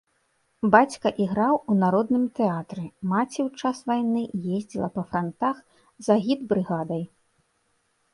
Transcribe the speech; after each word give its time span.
Бацька 0.75 1.09
іграў 1.25 1.57
у 1.73 1.75
народным 1.83 2.23
тэатры, 2.39 2.85
маці 3.11 3.37
ў 3.47 3.63
час 3.63 3.77
вайны 3.91 4.23
ездзіла 4.61 4.89
па 4.95 5.03
франтах 5.11 5.55
з 6.07 6.17
агітбрыгадай. 6.17 7.03